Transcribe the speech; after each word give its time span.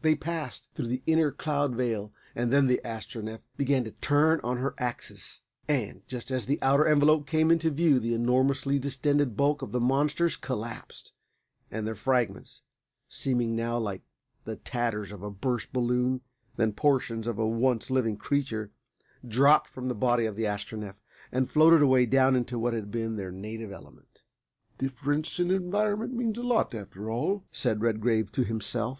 They 0.00 0.14
passed 0.14 0.70
through 0.74 0.86
the 0.86 1.02
inner 1.06 1.30
cloud 1.30 1.74
veil, 1.76 2.10
and 2.34 2.50
then 2.50 2.68
the 2.68 2.80
Astronef 2.84 3.40
began 3.58 3.84
to 3.84 3.90
turn 3.90 4.40
on 4.42 4.56
her 4.56 4.74
axis, 4.78 5.42
and, 5.68 6.00
just 6.08 6.30
as 6.30 6.46
the 6.46 6.58
outer 6.62 6.86
envelope 6.86 7.26
came 7.26 7.50
into 7.50 7.68
view 7.70 8.00
the 8.00 8.14
enormously 8.14 8.78
distended 8.78 9.36
bulk 9.36 9.60
of 9.60 9.72
the 9.72 9.78
monsters 9.78 10.36
collapsed, 10.36 11.12
and 11.70 11.86
their 11.86 11.94
fragments, 11.94 12.62
seeming 13.10 13.54
now 13.54 13.78
like 13.78 14.00
the 14.44 14.56
tatters 14.56 15.12
of 15.12 15.22
a 15.22 15.30
burst 15.30 15.70
balloon 15.70 16.22
than 16.56 16.72
portions 16.72 17.26
of 17.26 17.38
a 17.38 17.46
once 17.46 17.90
living 17.90 18.16
creature, 18.16 18.70
dropped 19.22 19.68
from 19.68 19.88
the 19.88 19.94
body 19.94 20.24
of 20.24 20.34
the 20.34 20.46
Astronef, 20.46 20.96
and 21.30 21.50
floated 21.50 21.82
away 21.82 22.06
down 22.06 22.34
into 22.34 22.58
what 22.58 22.72
had 22.72 22.90
been 22.90 23.16
their 23.16 23.30
native 23.30 23.70
element. 23.70 24.22
"Difference 24.78 25.38
of 25.38 25.50
environment 25.50 26.14
means 26.14 26.38
a 26.38 26.42
lot, 26.42 26.74
after 26.74 27.10
all," 27.10 27.44
said 27.52 27.82
Redgrave 27.82 28.32
to 28.32 28.44
himself. 28.44 28.96